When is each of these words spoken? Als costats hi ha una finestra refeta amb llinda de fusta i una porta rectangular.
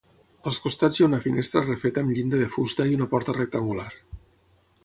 Als 0.51 0.57
costats 0.63 0.97
hi 0.97 1.03
ha 1.05 1.09
una 1.09 1.19
finestra 1.25 1.63
refeta 1.67 2.05
amb 2.05 2.13
llinda 2.15 2.41
de 2.45 2.49
fusta 2.57 2.91
i 2.93 2.99
una 3.01 3.09
porta 3.15 3.37
rectangular. 3.41 3.91